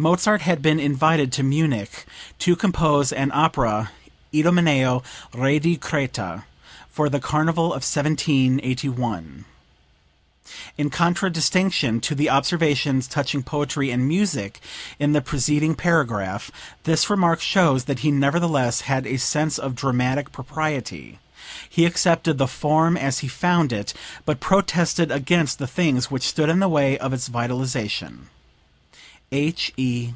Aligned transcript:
Mozart 0.00 0.42
had 0.42 0.62
been 0.62 0.78
invited 0.78 1.32
to 1.32 1.42
Munich 1.42 2.06
to 2.38 2.54
compose 2.54 3.10
an 3.12 3.32
opera, 3.34 3.90
"Idomeneo, 4.32 5.02
Re 5.34 5.58
di 5.58 5.76
Creta," 5.76 6.44
for 6.88 7.08
the 7.08 7.18
carnival 7.18 7.74
of 7.74 7.82
1781. 7.82 9.44
[In 10.76 10.88
contradistinction 10.88 12.00
to 12.02 12.14
the 12.14 12.30
observations 12.30 13.08
touching 13.08 13.42
poetry 13.42 13.90
and 13.90 14.06
music 14.06 14.60
in 15.00 15.14
the 15.14 15.20
preceding 15.20 15.74
paragraph, 15.74 16.52
this 16.84 17.10
remark 17.10 17.40
shows 17.40 17.84
that 17.86 17.98
he 17.98 18.12
nevertheless 18.12 18.82
had 18.82 19.04
a 19.04 19.16
sense 19.16 19.58
of 19.58 19.74
dramatic 19.74 20.30
propriety. 20.30 21.18
He 21.68 21.84
accepted 21.84 22.38
the 22.38 22.46
form 22.46 22.96
as 22.96 23.18
he 23.18 23.26
found 23.26 23.72
it, 23.72 23.94
but 24.24 24.38
protested 24.38 25.10
against 25.10 25.58
the 25.58 25.66
things 25.66 26.08
which 26.08 26.22
stood 26.28 26.48
in 26.48 26.60
the 26.60 26.68
way 26.68 26.96
of 26.98 27.12
its 27.12 27.26
vitalization. 27.26 28.28
H.E. 29.30 30.12